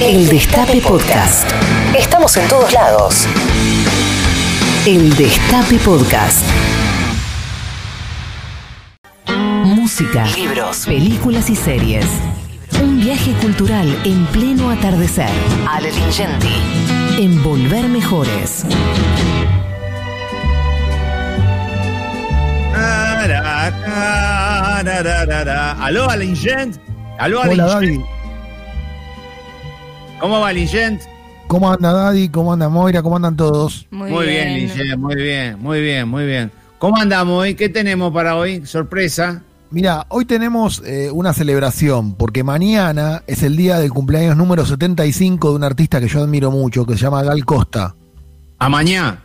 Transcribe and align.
El 0.00 0.28
Destape 0.28 0.80
Podcast. 0.80 1.50
Estamos 1.96 2.36
en 2.36 2.48
todos 2.48 2.72
lados. 2.72 3.26
El 4.86 5.14
Destape 5.16 5.76
Podcast. 5.78 6.44
Música, 9.64 10.24
libros, 10.36 10.86
películas 10.86 11.50
y 11.50 11.56
series. 11.56 12.06
Un 12.80 13.00
viaje 13.00 13.32
cultural 13.42 13.88
en 14.04 14.24
pleno 14.26 14.70
atardecer. 14.70 15.30
Ale 15.68 15.90
Lingenti. 15.90 16.54
En 17.18 17.42
Volver 17.42 17.88
Mejores. 17.88 18.64
Aló, 25.80 26.08
Alingent. 26.08 26.76
Aló, 27.18 27.40
Hola, 27.40 27.76
Alingent. 27.78 28.17
¿Cómo 30.20 30.40
va, 30.40 30.48
Alingent? 30.48 31.02
¿Cómo 31.46 31.70
anda 31.72 31.92
Daddy? 31.92 32.28
¿Cómo 32.28 32.52
anda 32.52 32.68
Moira? 32.68 33.02
¿Cómo 33.02 33.16
andan 33.16 33.36
todos? 33.36 33.86
Muy, 33.90 34.10
Muy 34.10 34.26
bien, 34.26 34.54
Lingent, 34.54 34.98
muy 34.98 35.14
bien, 35.14 35.58
muy 35.60 35.80
bien, 35.80 36.08
muy 36.08 36.26
bien. 36.26 36.50
¿Cómo 36.78 36.96
andamos 36.96 37.40
hoy? 37.40 37.54
¿Qué 37.54 37.68
tenemos 37.68 38.12
para 38.12 38.36
hoy? 38.36 38.66
Sorpresa. 38.66 39.42
Mira, 39.70 40.06
hoy 40.08 40.24
tenemos 40.24 40.82
eh, 40.84 41.10
una 41.12 41.32
celebración, 41.32 42.14
porque 42.14 42.42
mañana 42.42 43.22
es 43.26 43.42
el 43.42 43.56
día 43.56 43.78
del 43.78 43.90
cumpleaños 43.90 44.36
número 44.36 44.66
75 44.66 45.50
de 45.50 45.56
un 45.56 45.64
artista 45.64 46.00
que 46.00 46.08
yo 46.08 46.20
admiro 46.22 46.50
mucho, 46.50 46.84
que 46.84 46.94
se 46.94 47.00
llama 47.00 47.22
Gal 47.22 47.44
Costa. 47.44 47.94
A 48.58 48.68
mañana. 48.68 49.24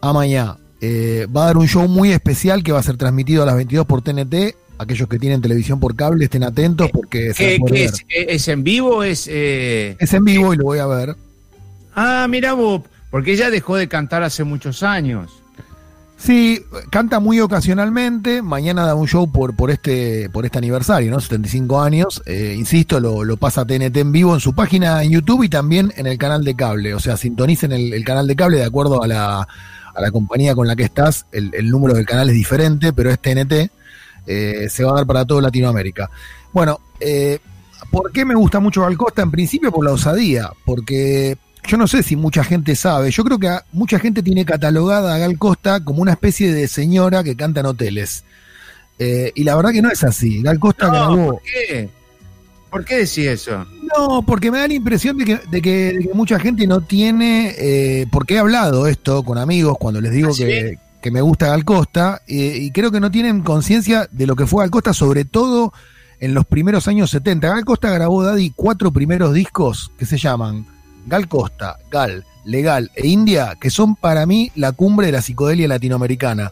A 0.00 0.12
mañana. 0.12 0.58
Eh, 0.80 1.26
va 1.34 1.44
a 1.44 1.46
dar 1.46 1.56
un 1.56 1.68
show 1.68 1.88
muy 1.88 2.12
especial 2.12 2.62
que 2.62 2.72
va 2.72 2.80
a 2.80 2.82
ser 2.82 2.96
transmitido 2.96 3.42
a 3.42 3.46
las 3.46 3.56
22 3.56 3.86
por 3.86 4.02
TNT. 4.02 4.56
Aquellos 4.78 5.08
que 5.08 5.18
tienen 5.18 5.40
televisión 5.40 5.80
por 5.80 5.96
cable 5.96 6.24
estén 6.24 6.42
atentos 6.42 6.90
porque 6.92 7.32
se 7.32 7.58
¿Qué, 7.66 7.84
es? 7.84 8.00
¿Eh, 8.08 8.26
¿Es 8.28 8.48
en 8.48 8.62
vivo? 8.62 9.02
¿Es, 9.02 9.26
eh? 9.30 9.96
Es 9.98 10.12
en 10.12 10.24
vivo 10.24 10.52
y 10.52 10.56
lo 10.58 10.64
voy 10.64 10.78
a 10.78 10.86
ver. 10.86 11.16
Ah, 11.94 12.26
mira 12.28 12.52
vos, 12.52 12.82
porque 13.10 13.32
ella 13.32 13.50
dejó 13.50 13.76
de 13.76 13.88
cantar 13.88 14.22
hace 14.22 14.44
muchos 14.44 14.82
años. 14.82 15.42
Sí, 16.18 16.62
canta 16.90 17.20
muy 17.20 17.40
ocasionalmente. 17.40 18.40
Mañana 18.40 18.86
da 18.86 18.94
un 18.94 19.06
show 19.06 19.30
por, 19.30 19.54
por, 19.54 19.70
este, 19.70 20.30
por 20.30 20.46
este 20.46 20.58
aniversario, 20.58 21.10
¿no? 21.10 21.20
75 21.20 21.82
años. 21.82 22.22
Eh, 22.26 22.54
insisto, 22.56 23.00
lo, 23.00 23.22
lo 23.22 23.36
pasa 23.36 23.66
TNT 23.66 23.96
en 23.98 24.12
vivo 24.12 24.34
en 24.34 24.40
su 24.40 24.54
página 24.54 25.02
en 25.02 25.10
YouTube 25.10 25.44
y 25.44 25.48
también 25.48 25.92
en 25.96 26.06
el 26.06 26.16
canal 26.16 26.42
de 26.42 26.56
cable. 26.56 26.94
O 26.94 27.00
sea, 27.00 27.16
sintonicen 27.16 27.72
el, 27.72 27.92
el 27.92 28.04
canal 28.04 28.26
de 28.26 28.34
cable 28.34 28.56
de 28.56 28.64
acuerdo 28.64 29.02
a 29.02 29.06
la, 29.06 29.40
a 29.40 30.00
la 30.00 30.10
compañía 30.10 30.54
con 30.54 30.66
la 30.66 30.74
que 30.74 30.84
estás. 30.84 31.26
El, 31.32 31.50
el 31.54 31.70
número 31.70 31.94
del 31.94 32.06
canal 32.06 32.28
es 32.30 32.34
diferente, 32.34 32.92
pero 32.94 33.10
es 33.10 33.18
TNT. 33.18 33.70
Eh, 34.26 34.66
se 34.70 34.84
va 34.84 34.92
a 34.92 34.94
dar 34.96 35.06
para 35.06 35.24
todo 35.24 35.40
Latinoamérica. 35.40 36.10
Bueno, 36.52 36.80
eh, 37.00 37.38
¿por 37.90 38.10
qué 38.12 38.24
me 38.24 38.34
gusta 38.34 38.60
mucho 38.60 38.82
Gal 38.82 38.96
Costa? 38.96 39.22
En 39.22 39.30
principio 39.30 39.70
por 39.70 39.84
la 39.84 39.92
osadía, 39.92 40.50
porque 40.64 41.36
yo 41.68 41.76
no 41.76 41.86
sé 41.86 42.02
si 42.02 42.16
mucha 42.16 42.44
gente 42.44 42.74
sabe, 42.76 43.10
yo 43.10 43.24
creo 43.24 43.38
que 43.38 43.50
mucha 43.72 43.98
gente 43.98 44.22
tiene 44.22 44.44
catalogada 44.44 45.14
a 45.14 45.18
Gal 45.18 45.38
Costa 45.38 45.82
como 45.84 46.02
una 46.02 46.12
especie 46.12 46.52
de 46.52 46.68
señora 46.68 47.22
que 47.24 47.36
canta 47.36 47.60
en 47.60 47.66
hoteles. 47.66 48.24
Eh, 48.98 49.32
y 49.34 49.44
la 49.44 49.54
verdad 49.56 49.72
que 49.72 49.82
no 49.82 49.90
es 49.90 50.02
así. 50.04 50.42
Gal 50.42 50.58
Costa 50.58 50.86
No, 50.86 50.92
grabó. 50.92 51.26
¿Por 51.32 51.42
qué? 51.42 51.88
¿Por 52.70 52.84
qué 52.84 52.94
decís 52.96 53.18
eso? 53.26 53.64
No, 53.96 54.22
porque 54.26 54.50
me 54.50 54.58
da 54.58 54.68
la 54.68 54.74
impresión 54.74 55.16
de 55.16 55.24
que, 55.24 55.40
de 55.50 55.62
que- 55.62 55.92
de 55.92 56.08
que 56.08 56.14
mucha 56.14 56.38
gente 56.38 56.66
no 56.66 56.80
tiene, 56.80 57.54
eh, 57.58 58.06
porque 58.10 58.34
he 58.34 58.38
hablado 58.38 58.86
esto 58.86 59.22
con 59.22 59.38
amigos 59.38 59.76
cuando 59.78 60.00
les 60.00 60.12
digo 60.12 60.30
¿Ah, 60.30 60.34
sí? 60.34 60.44
Que, 61.06 61.10
me 61.12 61.20
gusta 61.20 61.46
Gal 61.48 61.64
Costa, 61.64 62.22
eh, 62.26 62.58
y 62.60 62.72
creo 62.72 62.90
que 62.90 62.98
no 62.98 63.12
tienen 63.12 63.42
conciencia 63.42 64.08
de 64.10 64.26
lo 64.26 64.34
que 64.34 64.46
fue 64.46 64.64
Gal 64.64 64.72
Costa, 64.72 64.92
sobre 64.92 65.24
todo 65.24 65.72
en 66.18 66.34
los 66.34 66.44
primeros 66.46 66.88
años 66.88 67.10
70. 67.10 67.48
Gal 67.48 67.64
Costa 67.64 67.90
grabó, 67.90 68.24
Daddy, 68.24 68.52
cuatro 68.56 68.90
primeros 68.90 69.32
discos 69.32 69.92
que 69.98 70.04
se 70.04 70.18
llaman 70.18 70.66
Gal 71.06 71.28
Costa, 71.28 71.78
Gal, 71.92 72.24
Legal 72.44 72.90
e 72.96 73.06
India, 73.06 73.56
que 73.60 73.70
son 73.70 73.94
para 73.94 74.26
mí 74.26 74.50
la 74.56 74.72
cumbre 74.72 75.06
de 75.06 75.12
la 75.12 75.22
psicodelia 75.22 75.68
latinoamericana. 75.68 76.50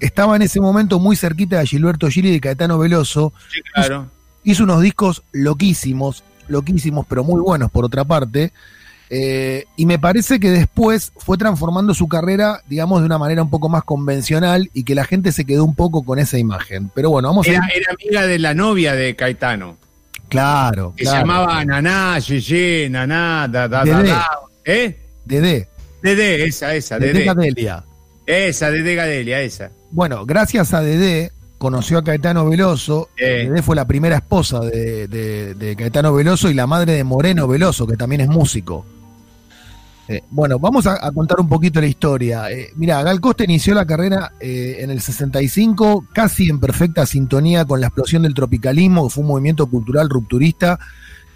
Estaba 0.00 0.34
en 0.34 0.42
ese 0.42 0.60
momento 0.60 0.98
muy 0.98 1.14
cerquita 1.14 1.60
de 1.60 1.66
Gilberto 1.66 2.08
Gili 2.08 2.30
y 2.30 2.32
de 2.32 2.40
Caetano 2.40 2.78
Veloso, 2.78 3.32
Sí, 3.52 3.60
claro. 3.72 4.08
hizo 4.42 4.64
unos 4.64 4.82
discos 4.82 5.22
loquísimos, 5.30 6.24
loquísimos, 6.48 7.06
pero 7.08 7.22
muy 7.22 7.40
buenos 7.40 7.70
por 7.70 7.84
otra 7.84 8.04
parte. 8.04 8.52
Eh, 9.14 9.66
y 9.76 9.84
me 9.84 9.98
parece 9.98 10.40
que 10.40 10.48
después 10.48 11.12
fue 11.18 11.36
transformando 11.36 11.92
su 11.92 12.08
carrera, 12.08 12.62
digamos, 12.66 13.00
de 13.00 13.06
una 13.06 13.18
manera 13.18 13.42
un 13.42 13.50
poco 13.50 13.68
más 13.68 13.84
convencional 13.84 14.70
y 14.72 14.84
que 14.84 14.94
la 14.94 15.04
gente 15.04 15.32
se 15.32 15.44
quedó 15.44 15.64
un 15.66 15.74
poco 15.74 16.02
con 16.02 16.18
esa 16.18 16.38
imagen. 16.38 16.90
Pero 16.94 17.10
bueno, 17.10 17.28
vamos 17.28 17.46
Era, 17.46 17.60
a 17.62 17.68
era 17.68 17.92
amiga 17.92 18.26
de 18.26 18.38
la 18.38 18.54
novia 18.54 18.94
de 18.94 19.14
Caetano, 19.14 19.76
Claro, 20.28 20.94
que 20.96 21.02
claro. 21.04 21.16
se 21.16 21.20
llamaba 21.20 21.62
Naná, 21.64 22.18
Yeye, 22.20 22.88
Naná, 22.88 23.46
da, 23.50 23.68
da, 23.68 23.84
da, 23.84 23.98
Dedé. 23.98 24.08
da. 24.08 24.26
¿Eh? 24.64 24.98
Dedé, 25.26 25.68
Dedé, 26.02 26.44
esa, 26.46 26.74
esa, 26.74 26.98
Dedé 26.98 27.12
Dedé. 27.12 27.24
Cadelia. 27.26 27.84
Esa, 28.24 28.70
Dedé 28.70 28.94
Gadelia, 28.94 29.42
esa. 29.42 29.70
Bueno, 29.90 30.24
gracias 30.24 30.72
a 30.72 30.80
Dedé 30.80 31.32
conoció 31.58 31.98
a 31.98 32.02
Caetano 32.04 32.48
Veloso. 32.48 33.10
Eh. 33.18 33.46
Dedé 33.46 33.60
fue 33.62 33.76
la 33.76 33.84
primera 33.86 34.16
esposa 34.16 34.60
de, 34.60 35.06
de- 35.06 35.52
de 35.54 35.76
Caetano 35.76 36.14
Veloso 36.14 36.48
y 36.50 36.54
la 36.54 36.66
madre 36.66 36.94
de 36.94 37.04
Moreno 37.04 37.46
Veloso, 37.46 37.86
que 37.86 37.98
también 37.98 38.22
es 38.22 38.28
músico. 38.28 38.86
Eh, 40.12 40.22
bueno, 40.30 40.58
vamos 40.58 40.86
a, 40.86 41.10
contar 41.12 41.40
un 41.40 41.48
poquito 41.48 41.80
la 41.80 41.86
historia. 41.86 42.50
Eh, 42.50 42.70
mira, 42.76 43.02
Gal 43.02 43.18
Costa 43.18 43.44
inició 43.44 43.74
la 43.74 43.86
carrera 43.86 44.32
eh, 44.40 44.76
en 44.80 44.90
el 44.90 45.00
65, 45.00 46.06
casi 46.12 46.50
en 46.50 46.60
perfecta 46.60 47.06
sintonía 47.06 47.64
con 47.64 47.80
la 47.80 47.86
explosión 47.86 48.22
del 48.22 48.34
tropicalismo, 48.34 49.04
que 49.04 49.14
fue 49.14 49.22
un 49.22 49.28
movimiento 49.28 49.66
cultural 49.68 50.10
rupturista 50.10 50.78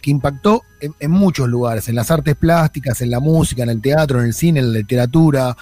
que 0.03 0.11
impactó 0.11 0.63
en, 0.81 0.95
en 1.01 1.11
muchos 1.11 1.49
lugares, 1.49 1.89
en 1.89 1.95
las 1.95 2.11
artes 2.11 2.37
plásticas, 2.37 3.01
en 3.01 3.11
la 3.11 3.19
música, 3.19 3.63
en 3.63 3.71
el 3.71 3.81
teatro, 3.81 4.21
en 4.21 4.27
el 4.27 4.35
cine, 4.35 4.61
en 4.61 4.73
la 4.73 4.79
literatura, 4.81 5.57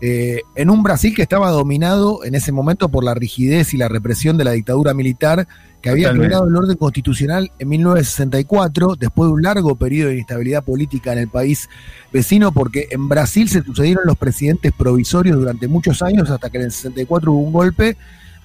eh, 0.00 0.42
en 0.54 0.70
un 0.70 0.82
Brasil 0.82 1.14
que 1.14 1.22
estaba 1.22 1.50
dominado 1.50 2.22
en 2.24 2.34
ese 2.34 2.52
momento 2.52 2.90
por 2.90 3.02
la 3.02 3.14
rigidez 3.14 3.72
y 3.72 3.78
la 3.78 3.88
represión 3.88 4.36
de 4.36 4.44
la 4.44 4.52
dictadura 4.52 4.92
militar 4.92 5.48
que 5.86 5.90
había 5.90 6.12
quebrado 6.12 6.48
el 6.48 6.56
orden 6.56 6.76
constitucional 6.76 7.52
en 7.58 7.68
1964, 7.68 8.96
después 8.98 9.28
de 9.28 9.34
un 9.34 9.42
largo 9.42 9.76
periodo 9.76 10.08
de 10.08 10.14
inestabilidad 10.16 10.64
política 10.64 11.12
en 11.12 11.18
el 11.20 11.28
país 11.28 11.68
vecino, 12.12 12.50
porque 12.52 12.88
en 12.90 13.08
Brasil 13.08 13.48
se 13.48 13.62
sucedieron 13.62 14.02
los 14.04 14.16
presidentes 14.16 14.72
provisorios 14.72 15.36
durante 15.38 15.68
muchos 15.68 16.02
años 16.02 16.28
hasta 16.30 16.50
que 16.50 16.58
en 16.58 16.64
el 16.64 16.72
64 16.72 17.30
hubo 17.32 17.40
un 17.46 17.52
golpe. 17.52 17.96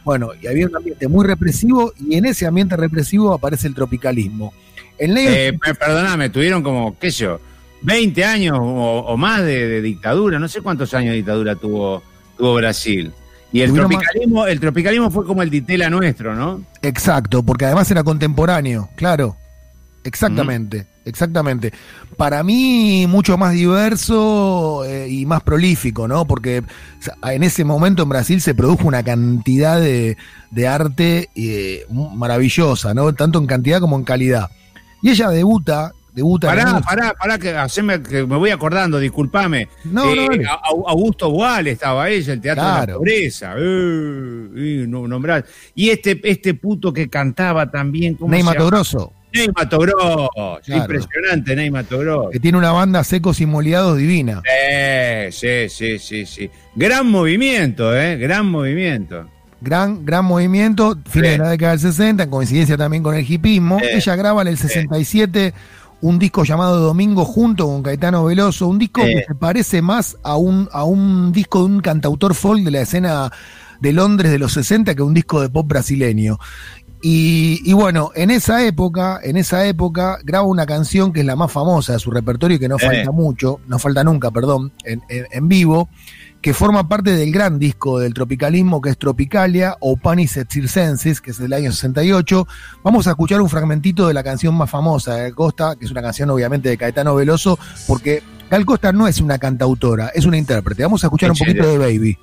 Bueno, 0.03 0.29
y 0.39 0.47
había 0.47 0.67
un 0.67 0.75
ambiente 0.75 1.07
muy 1.07 1.25
represivo 1.25 1.93
y 1.99 2.15
en 2.15 2.25
ese 2.25 2.45
ambiente 2.45 2.75
represivo 2.77 3.33
aparece 3.33 3.67
el 3.67 3.75
tropicalismo. 3.75 4.53
El 4.97 5.13
negro 5.13 5.33
Eh, 5.33 5.53
per- 5.59 5.75
perdóname, 5.77 6.29
tuvieron 6.29 6.61
como, 6.63 6.97
qué 6.99 7.11
sé 7.11 7.23
yo, 7.23 7.39
20 7.81 8.23
años 8.23 8.57
o, 8.59 8.99
o 9.07 9.17
más 9.17 9.41
de, 9.43 9.67
de 9.67 9.81
dictadura, 9.81 10.37
no 10.37 10.47
sé 10.47 10.61
cuántos 10.61 10.93
años 10.93 11.11
de 11.11 11.17
dictadura 11.17 11.55
tuvo, 11.55 12.03
tuvo 12.37 12.53
Brasil. 12.55 13.11
Y 13.51 13.61
el 13.61 13.73
tropicalismo, 13.73 14.47
el 14.47 14.59
tropicalismo 14.59 15.11
fue 15.11 15.25
como 15.25 15.41
el 15.41 15.49
ditela 15.49 15.89
nuestro, 15.89 16.35
¿no? 16.35 16.63
Exacto, 16.81 17.43
porque 17.43 17.65
además 17.65 17.89
era 17.91 18.03
contemporáneo, 18.03 18.89
claro. 18.95 19.35
Exactamente, 20.03 20.87
exactamente. 21.05 21.73
Para 22.17 22.43
mí 22.43 23.05
mucho 23.07 23.37
más 23.37 23.53
diverso 23.53 24.83
eh, 24.85 25.07
y 25.09 25.25
más 25.25 25.43
prolífico, 25.43 26.07
¿no? 26.07 26.25
Porque 26.25 26.63
en 27.23 27.43
ese 27.43 27.63
momento 27.63 28.03
en 28.03 28.09
Brasil 28.09 28.41
se 28.41 28.55
produjo 28.55 28.87
una 28.87 29.03
cantidad 29.03 29.79
de, 29.79 30.17
de 30.49 30.67
arte 30.67 31.29
eh, 31.35 31.85
maravillosa, 32.15 32.93
¿no? 32.93 33.13
Tanto 33.13 33.37
en 33.39 33.47
cantidad 33.47 33.79
como 33.79 33.95
en 33.95 34.03
calidad. 34.03 34.49
Y 35.03 35.09
ella 35.09 35.29
debuta, 35.29 35.93
debuta. 36.13 36.47
Pará, 36.47 36.77
el- 36.77 36.83
pará, 36.83 37.13
pará, 37.13 37.37
que, 37.39 37.55
haceme, 37.55 38.01
que 38.01 38.25
me 38.25 38.35
voy 38.37 38.49
acordando, 38.49 38.99
discúlpame. 38.99 39.67
No, 39.85 40.11
Eh, 40.13 40.15
no, 40.39 40.49
Au- 40.51 40.83
Augusto 40.87 41.29
Boal 41.29 41.67
estaba 41.67 42.09
ella, 42.09 42.33
el 42.33 42.41
Teatro 42.41 42.63
de 42.63 42.69
la 42.69 42.75
Claro. 42.77 42.97
Pobreza. 42.99 43.53
Eh, 43.57 44.49
eh, 44.55 44.85
no, 44.87 45.07
nombrar. 45.07 45.45
Y 45.75 45.89
este, 45.89 46.19
este 46.23 46.53
puto 46.53 46.91
que 46.93 47.09
cantaba 47.09 47.69
también, 47.71 48.15
¿cómo 48.15 48.31
Ney 48.31 48.43
Mato? 48.43 48.65
Grosso, 48.67 49.13
Ney 49.33 49.47
Mato 49.55 49.79
Grosso. 49.79 50.29
Claro. 50.65 50.81
Impresionante, 50.81 51.55
Ney 51.55 51.71
Mato 51.71 51.97
Grosso. 51.99 52.29
que 52.31 52.39
tiene 52.39 52.57
una 52.57 52.71
banda 52.71 53.03
secos 53.03 53.39
y 53.41 53.45
moliados 53.45 53.97
divina. 53.97 54.41
Sí, 55.31 55.69
sí, 55.69 55.99
sí, 55.99 56.25
sí. 56.25 56.49
Gran 56.75 57.07
movimiento, 57.07 57.95
¿eh? 57.97 58.17
Gran 58.17 58.45
movimiento. 58.47 59.27
Gran, 59.63 60.03
gran 60.05 60.25
movimiento, 60.25 60.97
fines 61.07 61.33
Sí. 61.33 61.37
de 61.37 61.43
la 61.43 61.49
década 61.51 61.71
del 61.73 61.79
60, 61.81 62.23
en 62.23 62.29
coincidencia 62.31 62.77
también 62.77 63.03
con 63.03 63.15
el 63.15 63.29
hipismo. 63.29 63.79
Sí. 63.79 63.85
Ella 63.93 64.15
graba 64.15 64.41
en 64.41 64.47
el 64.47 64.57
67 64.57 65.53
un 66.01 66.17
disco 66.19 66.43
llamado 66.43 66.79
Domingo 66.79 67.25
junto 67.25 67.67
con 67.67 67.83
Caetano 67.83 68.25
Veloso, 68.25 68.67
un 68.67 68.79
disco 68.79 69.01
que 69.01 69.23
se 69.27 69.35
parece 69.35 69.81
más 69.81 70.17
a 70.23 70.35
un, 70.35 70.67
a 70.71 70.83
un 70.83 71.31
disco 71.31 71.59
de 71.59 71.65
un 71.65 71.79
cantautor 71.81 72.33
folk 72.35 72.63
de 72.63 72.71
la 72.71 72.81
escena 72.81 73.31
de 73.79 73.93
Londres 73.93 74.31
de 74.31 74.39
los 74.39 74.53
60 74.53 74.95
que 74.95 75.01
un 75.01 75.13
disco 75.13 75.41
de 75.41 75.49
pop 75.49 75.67
brasileño. 75.67 76.37
Y, 77.03 77.73
bueno, 77.73 78.11
en 78.13 78.29
esa 78.29 78.63
época, 78.63 79.19
en 79.23 79.35
esa 79.35 79.65
época, 79.65 80.19
graba 80.23 80.45
una 80.45 80.67
canción 80.67 81.11
que 81.11 81.21
es 81.21 81.25
la 81.25 81.35
más 81.35 81.51
famosa 81.51 81.93
de 81.93 81.99
su 81.99 82.11
repertorio 82.11 82.57
y 82.57 82.59
que 82.59 82.69
no 82.69 82.75
Eh. 82.75 82.85
falta 82.85 83.11
mucho, 83.11 83.59
no 83.67 83.79
falta 83.79 84.03
nunca, 84.03 84.29
perdón, 84.29 84.71
en, 84.83 85.01
en- 85.09 85.25
en 85.31 85.47
vivo, 85.47 85.89
que 86.41 86.53
forma 86.53 86.87
parte 86.87 87.15
del 87.15 87.31
gran 87.31 87.59
disco 87.59 87.99
del 87.99 88.13
tropicalismo 88.13 88.81
que 88.81 88.89
es 88.89 88.97
Tropicalia 88.97 89.77
o 89.79 89.95
Panis 89.95 90.37
et 90.37 90.51
Circenses, 90.51 91.21
que 91.21 91.31
es 91.31 91.37
del 91.37 91.53
año 91.53 91.71
68. 91.71 92.47
Vamos 92.83 93.07
a 93.07 93.11
escuchar 93.11 93.41
un 93.41 93.49
fragmentito 93.49 94.07
de 94.07 94.13
la 94.13 94.23
canción 94.23 94.55
más 94.55 94.69
famosa 94.69 95.15
de 95.15 95.21
Gal 95.23 95.35
Costa, 95.35 95.75
que 95.75 95.85
es 95.85 95.91
una 95.91 96.01
canción 96.01 96.29
obviamente 96.31 96.69
de 96.69 96.77
Caetano 96.77 97.13
Veloso, 97.13 97.59
porque 97.87 98.23
Gal 98.49 98.65
Costa 98.65 98.91
no 98.91 99.07
es 99.07 99.21
una 99.21 99.37
cantautora, 99.37 100.07
es 100.15 100.25
una 100.25 100.37
intérprete. 100.37 100.81
Vamos 100.83 101.03
a 101.03 101.07
escuchar 101.07 101.31
un 101.31 101.37
poquito 101.37 101.67
de 101.67 101.77
Baby. 101.77 102.17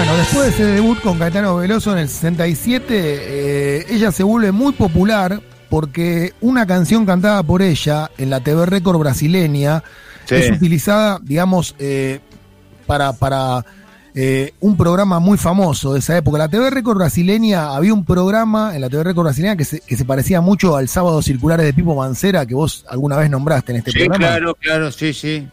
Bueno, 0.00 0.16
después 0.16 0.44
de 0.46 0.48
ese 0.48 0.64
debut 0.64 0.98
con 1.02 1.18
Caetano 1.18 1.56
Veloso 1.56 1.92
en 1.92 1.98
el 1.98 2.08
67, 2.08 2.86
eh, 2.88 3.86
ella 3.90 4.10
se 4.10 4.22
vuelve 4.22 4.50
muy 4.50 4.72
popular 4.72 5.42
porque 5.68 6.32
una 6.40 6.64
canción 6.66 7.04
cantada 7.04 7.42
por 7.42 7.60
ella 7.60 8.10
en 8.16 8.30
la 8.30 8.40
TV 8.40 8.64
Record 8.64 8.96
brasileña 8.98 9.82
Sí. 10.24 10.36
es 10.36 10.50
utilizada, 10.52 11.18
digamos, 11.22 11.74
eh, 11.78 12.20
para, 12.86 13.12
para 13.12 13.62
eh, 14.14 14.54
un 14.60 14.74
programa 14.78 15.18
muy 15.18 15.36
famoso 15.36 15.92
de 15.92 15.98
esa 15.98 16.16
época. 16.16 16.38
La 16.38 16.48
TV 16.48 16.70
Record 16.70 16.96
brasileña, 16.96 17.74
había 17.76 17.92
un 17.92 18.06
programa 18.06 18.74
en 18.74 18.80
la 18.80 18.88
TV 18.88 19.04
Record 19.04 19.24
brasileña 19.24 19.56
que 19.56 19.66
se, 19.66 19.80
que 19.80 19.98
se 19.98 20.06
parecía 20.06 20.40
mucho 20.40 20.76
al 20.76 20.88
Sábado 20.88 21.20
Circulares 21.20 21.66
de 21.66 21.74
Pipo 21.74 21.94
Mancera 21.94 22.46
que 22.46 22.54
vos 22.54 22.86
alguna 22.88 23.16
vez 23.16 23.28
nombraste 23.28 23.72
en 23.72 23.78
este 23.78 23.90
Sí, 23.90 23.98
programa. 23.98 24.18
claro, 24.28 24.54
claro, 24.54 24.92
sí, 24.92 25.12
sí. 25.12 25.46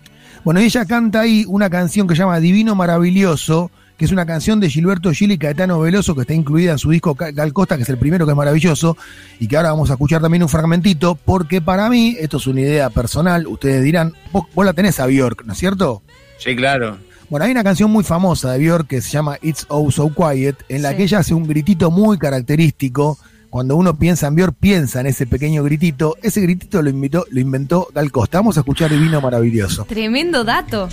Bueno, 0.46 0.62
ella 0.62 0.86
canta 0.86 1.20
ahí 1.20 1.44
una 1.50 1.70
canción 1.70 2.08
que 2.08 2.16
se 2.16 2.20
llama 2.20 2.40
Divino 2.40 2.76
Maravilloso, 2.76 3.72
que 3.98 4.06
es 4.06 4.12
una 4.12 4.26
canción 4.26 4.60
de 4.60 4.70
Gilberto 4.70 5.12
Gil 5.12 5.32
y 5.32 5.38
Caetano 5.38 5.80
Veloso 5.80 6.14
que 6.16 6.22
está 6.22 6.34
incluida 6.34 6.72
en 6.74 6.78
su 6.78 6.92
disco 6.92 7.16
Gal 7.16 7.52
Costa, 7.54 7.78
que 7.78 7.84
es 7.84 7.90
el 7.90 7.98
primero 7.98 8.26
que 8.26 8.32
es 8.32 8.38
maravilloso, 8.38 8.96
y 9.40 9.48
que 9.48 9.58
ahora 9.58 9.72
vamos 9.72 9.90
a 9.90 9.94
escuchar 9.94 10.22
también 10.22 10.44
un 10.44 10.50
fragmentito, 10.50 11.16
porque 11.16 11.62
para 11.62 11.90
mí, 11.90 12.16
esto 12.20 12.38
es 12.38 12.48
una 12.48 12.62
idea 12.62 12.90
personal, 12.90 13.48
ustedes 13.48 13.84
dirán, 13.84 14.14
vos, 14.32 14.46
vos 14.54 14.66
la 14.66 14.74
tenés 14.74 15.00
a 15.00 15.08
Bjork, 15.08 15.44
¿no 15.46 15.54
es 15.54 15.60
cierto? 15.60 16.02
Sí, 16.38 16.56
claro. 16.56 17.00
Bueno, 17.30 17.46
hay 17.46 17.52
una 17.52 17.64
canción 17.64 17.92
muy 17.92 18.04
famosa 18.06 18.54
de 18.54 18.60
Bjork 18.60 18.88
que 18.88 19.02
se 19.02 19.10
llama 19.10 19.38
It's 19.42 19.66
Oh 19.68 19.90
So 19.92 20.14
Quiet, 20.14 20.56
en 20.70 20.82
la 20.82 20.92
Sí. 20.92 20.98
que 20.98 21.04
ella 21.04 21.20
hace 21.20 21.34
un 21.34 21.48
gritito 21.48 21.92
muy 21.92 22.18
característico. 22.18 23.18
Cuando 23.50 23.76
uno 23.76 23.98
piensa 23.98 24.28
en 24.28 24.36
Bjork, 24.36 24.56
piensa 24.60 25.00
en 25.02 25.08
ese 25.08 25.26
pequeño 25.26 25.64
gritito. 25.64 26.16
Ese 26.22 26.42
gritito 26.42 26.82
lo, 26.82 26.90
invitó, 26.90 27.26
lo 27.32 27.40
inventó 27.40 27.88
Gal 27.94 28.12
Costa. 28.12 28.38
Vamos 28.40 28.58
a 28.58 28.60
escuchar 28.62 28.92
Divino 28.92 29.20
Maravilloso. 29.22 29.86
Tremendo 29.86 30.44
dato. 30.44 30.88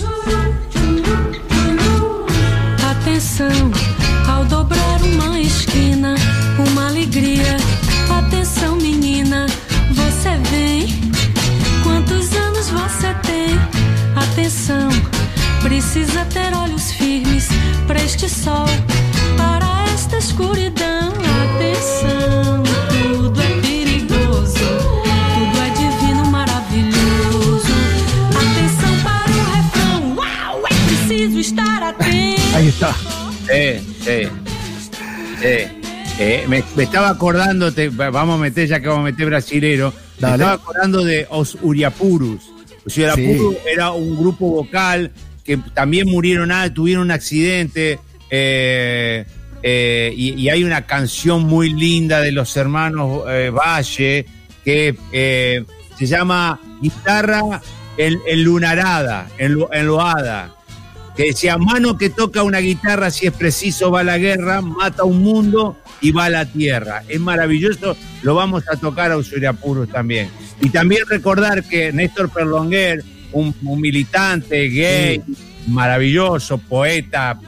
Atenção, 3.06 3.70
ao 4.26 4.46
dobrar 4.46 5.02
uma 5.02 5.38
esquina, 5.38 6.14
uma 6.70 6.86
alegria. 6.86 7.58
Atenção, 8.18 8.76
menina, 8.76 9.44
você 9.90 10.30
vem. 10.50 10.88
Quantos 11.82 12.32
anos 12.32 12.70
você 12.70 13.12
tem? 13.22 13.58
Atenção, 14.16 14.88
precisa 15.60 16.24
ter 16.24 16.56
olhos 16.56 16.92
firmes 16.92 17.46
para 17.86 18.02
este 18.02 18.26
sol, 18.26 18.64
para 19.36 19.84
esta 19.92 20.16
escuridão. 20.16 21.12
Atenção, 21.44 22.13
está. 32.74 32.94
Eh, 36.18 36.44
me, 36.48 36.62
me 36.76 36.82
estaba 36.84 37.08
acordando, 37.10 37.72
te- 37.72 37.88
vamos 37.88 38.36
a 38.38 38.42
meter, 38.42 38.68
ya 38.68 38.78
que 38.80 38.86
vamos 38.88 39.02
a 39.02 39.10
meter 39.10 39.26
brasilero, 39.26 39.92
me 40.20 40.30
estaba 40.30 40.52
acordando 40.52 41.04
de 41.04 41.26
Os 41.30 41.58
Uriapurus. 41.60 42.42
Los 42.84 42.96
Uriapurus 42.96 43.56
era 43.72 43.90
un 43.90 44.16
grupo 44.16 44.48
vocal 44.48 45.10
que 45.44 45.56
también 45.74 46.08
murieron, 46.08 46.52
ah, 46.52 46.72
tuvieron 46.72 47.04
un 47.04 47.10
accidente, 47.10 47.98
eh, 48.30 49.24
eh, 49.62 50.12
y, 50.16 50.34
y 50.40 50.48
hay 50.50 50.62
una 50.64 50.86
canción 50.86 51.42
muy 51.44 51.72
linda 51.72 52.20
de 52.20 52.30
los 52.32 52.56
hermanos 52.56 53.22
Valle 53.52 54.26
que 54.64 55.64
se 55.98 56.06
llama 56.06 56.60
Guitarra 56.80 57.60
en, 57.96 58.18
Enlunarada, 58.26 59.26
enlu- 59.38 59.68
enloada 59.72 60.53
que 61.16 61.26
decía, 61.26 61.56
mano 61.58 61.96
que 61.96 62.10
toca 62.10 62.42
una 62.42 62.58
guitarra, 62.58 63.10
si 63.10 63.26
es 63.26 63.32
preciso, 63.32 63.90
va 63.90 64.00
a 64.00 64.04
la 64.04 64.18
guerra, 64.18 64.60
mata 64.60 65.02
a 65.02 65.04
un 65.06 65.22
mundo 65.22 65.76
y 66.00 66.10
va 66.10 66.24
a 66.26 66.30
la 66.30 66.44
tierra. 66.46 67.02
Es 67.08 67.20
maravilloso, 67.20 67.96
lo 68.22 68.34
vamos 68.34 68.64
a 68.70 68.76
tocar 68.76 69.12
a 69.12 69.16
Usuriapuros 69.16 69.88
también. 69.88 70.28
Y 70.60 70.70
también 70.70 71.02
recordar 71.08 71.64
que 71.64 71.92
Néstor 71.92 72.30
Perlonguer, 72.30 73.04
un, 73.32 73.54
un 73.62 73.80
militante 73.80 74.68
gay, 74.68 75.22
maravilloso, 75.66 76.58
poeta, 76.58 77.38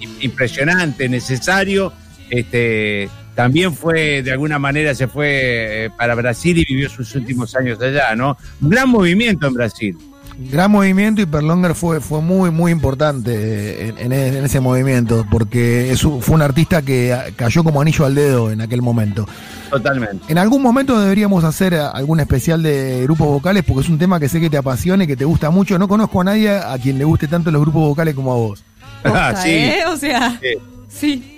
im- 0.00 0.16
impresionante, 0.20 1.08
necesario, 1.08 1.92
este, 2.30 3.08
también 3.34 3.74
fue, 3.74 4.22
de 4.22 4.32
alguna 4.32 4.58
manera, 4.58 4.94
se 4.94 5.08
fue 5.08 5.84
eh, 5.86 5.90
para 5.96 6.14
Brasil 6.14 6.56
y 6.58 6.64
vivió 6.64 6.88
sus 6.88 7.14
últimos 7.14 7.54
años 7.54 7.80
allá, 7.80 8.14
¿no? 8.16 8.36
Un 8.60 8.70
gran 8.70 8.88
movimiento 8.88 9.46
en 9.46 9.54
Brasil. 9.54 9.96
Gran 10.38 10.70
movimiento 10.70 11.22
y 11.22 11.26
Perlonger 11.26 11.74
fue, 11.74 12.00
fue 12.00 12.20
muy, 12.20 12.50
muy 12.50 12.70
importante 12.70 13.88
en, 13.88 13.98
en- 13.98 14.12
en 14.12 14.44
ese 14.44 14.60
movimiento, 14.60 15.24
porque 15.30 15.90
es 15.90 16.02
fue 16.02 16.34
un 16.34 16.42
artista 16.42 16.82
que 16.82 17.12
ah, 17.14 17.24
cayó 17.34 17.64
como 17.64 17.80
anillo 17.80 18.04
al 18.04 18.14
dedo 18.14 18.50
en 18.50 18.60
aquel 18.60 18.82
momento. 18.82 19.26
Totalmente. 19.70 20.24
En 20.28 20.36
algún 20.36 20.60
momento 20.62 21.00
deberíamos 21.00 21.42
hacer 21.44 21.74
ah, 21.76 21.88
algún 21.88 22.20
especial 22.20 22.62
de 22.62 23.00
grupos 23.04 23.28
vocales, 23.28 23.64
porque 23.66 23.80
es 23.82 23.88
un 23.88 23.98
tema 23.98 24.20
que 24.20 24.28
sé 24.28 24.38
que 24.40 24.50
te 24.50 24.58
apasiona 24.58 25.04
y 25.04 25.06
que 25.06 25.16
te 25.16 25.24
gusta 25.24 25.48
mucho. 25.50 25.78
No 25.78 25.88
conozco 25.88 26.20
a 26.20 26.24
nadie 26.24 26.50
a 26.50 26.76
quien 26.78 26.98
le 26.98 27.04
guste 27.04 27.28
tanto 27.28 27.50
los 27.50 27.62
grupos 27.62 27.82
vocales 27.82 28.14
como 28.14 28.32
a 28.32 28.36
vos. 28.36 28.62
Ah, 29.04 29.30
Posta, 29.32 29.42
sí. 29.42 29.50
¿eh? 29.50 29.78
O 29.88 29.96
sea, 29.96 30.38
Sí. 30.40 30.58
sí. 30.88 31.32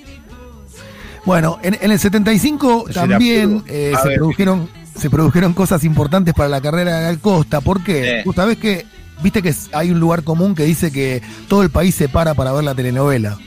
Bueno, 1.25 1.59
en, 1.62 1.77
en 1.81 1.91
el 1.93 1.99
75 1.99 2.87
Será 2.89 3.06
también 3.06 3.62
eh, 3.67 3.93
se 4.03 4.09
ver. 4.09 4.17
produjeron 4.17 4.69
se 4.99 5.11
produjeron 5.11 5.55
cosas 5.55 5.85
importantes 5.85 6.35
para 6.35 6.49
la 6.49 6.61
carrera 6.61 6.97
de 6.97 7.03
Gal 7.05 7.19
Costa. 7.21 7.61
¿Por 7.61 7.83
qué? 7.83 8.19
Sí. 8.19 8.23
Vos 8.27 8.35
sabés 8.37 8.59
que, 8.59 8.87
viste 9.23 9.43
que 9.43 9.55
hay 9.73 9.91
un 9.91 10.00
lugar 10.00 10.25
común 10.25 10.55
que 10.55 10.65
dice 10.65 10.91
que 10.91 11.23
todo 11.49 11.62
el 11.62 11.71
país 11.71 11.95
se 11.95 12.09
para 12.09 12.35
para 12.35 12.53
ver 12.53 12.65
la 12.65 12.75
telenovela. 12.75 13.39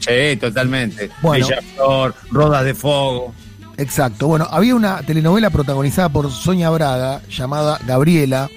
Sí, 0.00 0.36
totalmente. 0.36 1.10
Bueno. 1.22 1.46
Flor, 1.74 2.14
Rodas 2.30 2.64
de 2.64 2.74
Fuego. 2.74 3.34
Exacto. 3.76 4.28
Bueno, 4.28 4.46
había 4.50 4.74
una 4.74 5.02
telenovela 5.02 5.50
protagonizada 5.50 6.08
por 6.08 6.30
Sonia 6.30 6.70
Braga 6.70 7.22
llamada 7.28 7.78
Gabriela, 7.86 8.48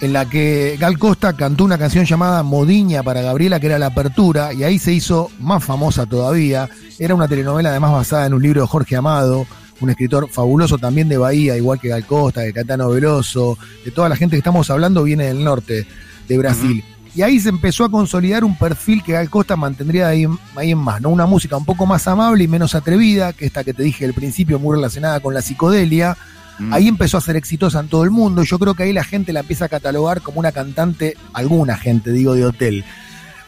en 0.00 0.12
la 0.12 0.28
que 0.28 0.76
Gal 0.78 0.98
Costa 0.98 1.34
cantó 1.34 1.64
una 1.64 1.78
canción 1.78 2.04
llamada 2.04 2.42
Modiña 2.42 3.02
para 3.02 3.20
Gabriela, 3.20 3.60
que 3.60 3.66
era 3.66 3.78
la 3.78 3.86
apertura, 3.86 4.52
y 4.52 4.64
ahí 4.64 4.78
se 4.78 4.92
hizo 4.92 5.30
más 5.38 5.62
famosa 5.62 6.06
todavía. 6.06 6.68
Era 6.98 7.14
una 7.14 7.28
telenovela 7.28 7.70
además 7.70 7.92
basada 7.92 8.26
en 8.26 8.34
un 8.34 8.42
libro 8.42 8.62
de 8.62 8.66
Jorge 8.66 8.96
Amado, 8.96 9.46
un 9.80 9.90
escritor 9.90 10.28
fabuloso 10.28 10.78
también 10.78 11.08
de 11.08 11.16
Bahía, 11.18 11.56
igual 11.56 11.78
que 11.80 11.88
Gal 11.88 12.04
Costa, 12.06 12.40
de 12.40 12.52
Catano 12.52 12.88
Veloso, 12.90 13.56
de 13.84 13.90
toda 13.90 14.08
la 14.08 14.16
gente 14.16 14.34
que 14.36 14.38
estamos 14.38 14.68
hablando 14.70 15.02
viene 15.04 15.24
del 15.26 15.42
norte 15.44 15.86
de 16.28 16.38
Brasil. 16.38 16.84
Y 17.14 17.22
ahí 17.22 17.40
se 17.40 17.48
empezó 17.48 17.84
a 17.84 17.90
consolidar 17.90 18.44
un 18.44 18.56
perfil 18.56 19.02
que 19.02 19.12
Gal 19.12 19.30
Costa 19.30 19.56
mantendría 19.56 20.08
ahí, 20.08 20.24
en- 20.24 20.38
ahí 20.56 20.72
en 20.72 20.78
más, 20.78 21.00
¿no? 21.00 21.08
Una 21.08 21.26
música 21.26 21.56
un 21.56 21.64
poco 21.64 21.86
más 21.86 22.06
amable 22.06 22.44
y 22.44 22.48
menos 22.48 22.74
atrevida, 22.74 23.32
que 23.32 23.46
esta 23.46 23.64
que 23.64 23.72
te 23.74 23.82
dije 23.82 24.04
al 24.04 24.14
principio, 24.14 24.58
muy 24.58 24.76
relacionada 24.76 25.18
con 25.20 25.32
la 25.34 25.42
psicodelia. 25.42 26.16
Mm. 26.58 26.72
Ahí 26.74 26.86
empezó 26.88 27.16
a 27.16 27.20
ser 27.20 27.36
exitosa 27.36 27.80
en 27.80 27.88
todo 27.88 28.04
el 28.04 28.10
mundo. 28.10 28.42
y 28.42 28.46
Yo 28.46 28.58
creo 28.58 28.74
que 28.74 28.82
ahí 28.84 28.92
la 28.92 29.04
gente 29.04 29.32
la 29.32 29.40
empieza 29.40 29.64
a 29.64 29.68
catalogar 29.68 30.20
como 30.22 30.38
una 30.40 30.52
cantante, 30.52 31.16
alguna 31.32 31.76
gente, 31.76 32.12
digo, 32.12 32.34
de 32.34 32.44
hotel. 32.44 32.84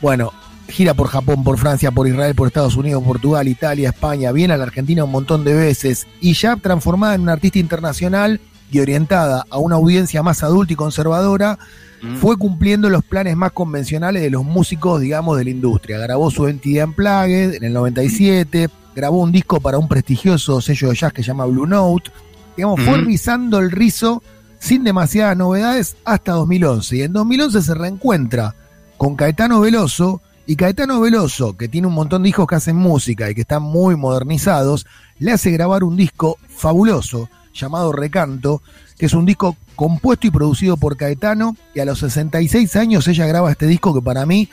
Bueno, 0.00 0.32
gira 0.70 0.94
por 0.94 1.08
Japón, 1.08 1.44
por 1.44 1.58
Francia, 1.58 1.90
por 1.90 2.08
Israel, 2.08 2.34
por 2.34 2.46
Estados 2.48 2.76
Unidos, 2.76 3.02
Portugal, 3.04 3.46
Italia, 3.48 3.90
España, 3.90 4.32
viene 4.32 4.54
a 4.54 4.56
la 4.56 4.64
Argentina 4.64 5.04
un 5.04 5.10
montón 5.12 5.44
de 5.44 5.54
veces 5.54 6.06
y 6.20 6.32
ya 6.34 6.56
transformada 6.56 7.14
en 7.14 7.22
una 7.22 7.32
artista 7.32 7.58
internacional 7.58 8.40
y 8.72 8.80
orientada 8.80 9.44
a 9.50 9.58
una 9.58 9.76
audiencia 9.76 10.22
más 10.22 10.42
adulta 10.42 10.72
y 10.72 10.76
conservadora, 10.76 11.58
Mm. 12.02 12.16
fue 12.16 12.38
cumpliendo 12.38 12.88
los 12.88 13.04
planes 13.04 13.36
más 13.36 13.52
convencionales 13.52 14.22
de 14.22 14.30
los 14.30 14.42
músicos, 14.42 15.02
digamos, 15.02 15.36
de 15.36 15.44
la 15.44 15.50
industria. 15.50 15.98
Grabó 15.98 16.30
su 16.30 16.46
entidad 16.46 16.84
en 16.84 16.94
Plague 16.94 17.56
en 17.56 17.62
el 17.62 17.74
97, 17.74 18.70
grabó 18.96 19.20
un 19.20 19.30
disco 19.32 19.60
para 19.60 19.76
un 19.76 19.86
prestigioso 19.86 20.62
sello 20.62 20.88
de 20.88 20.94
jazz 20.96 21.12
que 21.12 21.22
se 21.22 21.26
llama 21.28 21.44
Blue 21.44 21.66
Note. 21.66 22.10
Digamos, 22.56 22.80
fue 22.80 22.94
Ujú. 22.94 23.04
rizando 23.04 23.58
el 23.58 23.70
rizo 23.70 24.22
sin 24.58 24.82
demasiadas 24.82 25.36
novedades 25.36 25.96
hasta 26.06 26.32
2011. 26.32 26.96
Y 26.96 27.02
en 27.02 27.12
2011 27.12 27.60
se 27.60 27.74
reencuentra 27.74 28.54
con 28.96 29.14
Caetano 29.14 29.60
Veloso. 29.60 30.22
Y 30.50 30.56
Caetano 30.56 31.00
Veloso, 31.00 31.56
que 31.56 31.68
tiene 31.68 31.86
un 31.86 31.94
montón 31.94 32.24
de 32.24 32.28
hijos 32.28 32.44
que 32.48 32.56
hacen 32.56 32.74
música 32.74 33.30
y 33.30 33.36
que 33.36 33.42
están 33.42 33.62
muy 33.62 33.94
modernizados, 33.94 34.84
le 35.20 35.30
hace 35.30 35.52
grabar 35.52 35.84
un 35.84 35.96
disco 35.96 36.38
fabuloso 36.48 37.30
llamado 37.54 37.92
Recanto, 37.92 38.60
que 38.98 39.06
es 39.06 39.14
un 39.14 39.26
disco 39.26 39.56
compuesto 39.76 40.26
y 40.26 40.32
producido 40.32 40.76
por 40.76 40.96
Caetano. 40.96 41.54
Y 41.72 41.78
a 41.78 41.84
los 41.84 42.00
66 42.00 42.74
años 42.74 43.06
ella 43.06 43.28
graba 43.28 43.52
este 43.52 43.68
disco 43.68 43.94
que 43.94 44.02
para 44.02 44.26
mí, 44.26 44.48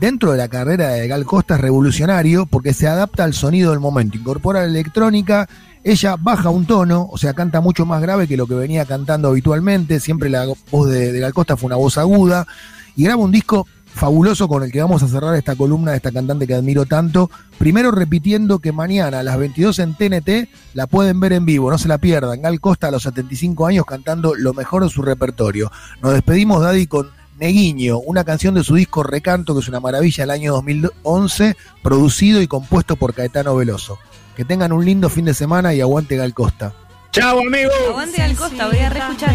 dentro 0.00 0.32
de 0.32 0.38
la 0.38 0.48
carrera 0.48 0.88
de 0.88 1.06
Gal 1.06 1.24
Costa, 1.24 1.54
es 1.54 1.60
revolucionario 1.60 2.46
porque 2.46 2.74
se 2.74 2.88
adapta 2.88 3.22
al 3.22 3.32
sonido 3.32 3.70
del 3.70 3.78
momento, 3.78 4.18
incorpora 4.18 4.62
la 4.62 4.66
electrónica. 4.66 5.48
Ella 5.84 6.16
baja 6.18 6.50
un 6.50 6.66
tono, 6.66 7.08
o 7.08 7.18
sea, 7.18 7.34
canta 7.34 7.60
mucho 7.60 7.86
más 7.86 8.02
grave 8.02 8.26
que 8.26 8.36
lo 8.36 8.48
que 8.48 8.54
venía 8.54 8.84
cantando 8.84 9.28
habitualmente. 9.28 10.00
Siempre 10.00 10.28
la 10.28 10.44
voz 10.72 10.90
de, 10.90 11.12
de 11.12 11.20
Gal 11.20 11.34
Costa 11.34 11.56
fue 11.56 11.68
una 11.68 11.76
voz 11.76 11.98
aguda. 11.98 12.48
Y 12.96 13.04
graba 13.04 13.22
un 13.22 13.30
disco 13.30 13.68
fabuloso 13.96 14.46
con 14.46 14.62
el 14.62 14.70
que 14.70 14.82
vamos 14.82 15.02
a 15.02 15.08
cerrar 15.08 15.34
esta 15.34 15.56
columna 15.56 15.90
de 15.90 15.96
esta 15.96 16.12
cantante 16.12 16.46
que 16.46 16.54
admiro 16.54 16.84
tanto. 16.84 17.30
Primero 17.58 17.90
repitiendo 17.90 18.58
que 18.58 18.70
mañana 18.70 19.20
a 19.20 19.22
las 19.22 19.38
22 19.38 19.78
en 19.78 19.94
TNT 19.94 20.48
la 20.74 20.86
pueden 20.86 21.18
ver 21.18 21.32
en 21.32 21.46
vivo, 21.46 21.70
no 21.70 21.78
se 21.78 21.88
la 21.88 21.98
pierdan. 21.98 22.42
Gal 22.42 22.60
Costa 22.60 22.88
a 22.88 22.90
los 22.90 23.02
75 23.04 23.66
años 23.66 23.86
cantando 23.86 24.34
lo 24.34 24.52
mejor 24.52 24.84
de 24.84 24.90
su 24.90 25.02
repertorio. 25.02 25.72
Nos 26.02 26.12
despedimos, 26.12 26.62
Daddy, 26.62 26.86
con 26.86 27.10
Neguiño, 27.38 27.98
una 27.98 28.24
canción 28.24 28.54
de 28.54 28.64
su 28.64 28.74
disco 28.74 29.02
Recanto, 29.02 29.54
que 29.54 29.60
es 29.60 29.68
una 29.68 29.80
maravilla 29.80 30.24
del 30.24 30.30
año 30.30 30.52
2011, 30.52 31.56
producido 31.82 32.42
y 32.42 32.46
compuesto 32.46 32.96
por 32.96 33.14
Caetano 33.14 33.56
Veloso. 33.56 33.98
Que 34.36 34.44
tengan 34.44 34.72
un 34.72 34.84
lindo 34.84 35.08
fin 35.08 35.24
de 35.24 35.34
semana 35.34 35.72
y 35.74 35.80
aguante 35.80 36.16
Gal 36.16 36.34
Costa. 36.34 36.74
Chao, 37.12 37.40
amigo. 37.40 37.70
Aguante 37.88 38.20
al 38.20 38.36
costa, 38.36 38.66
voy 38.66 38.78
a 38.78 38.90
reescuchar. 38.90 39.34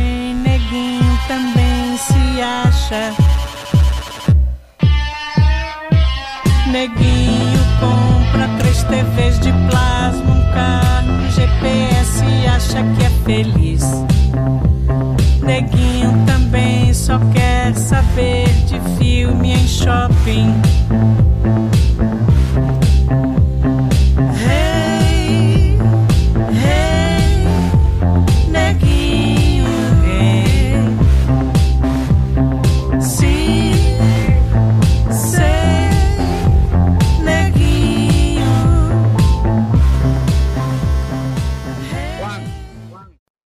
Neguinho 6.72 7.60
compra 7.82 8.48
três 8.58 8.82
TVs 8.84 9.40
de 9.40 9.52
plasma, 9.70 10.34
um 10.34 10.54
carro, 10.54 11.12
um 11.12 11.30
GPS 11.30 12.24
e 12.24 12.48
acha 12.48 12.82
que 12.96 13.04
é 13.04 13.10
feliz. 13.26 13.84
Neguinho 15.44 16.26
também 16.26 16.94
só 16.94 17.20
quer 17.34 17.76
saber 17.76 18.48
de 18.68 18.80
filme 18.98 19.52
em 19.52 19.68
shopping. 19.68 20.56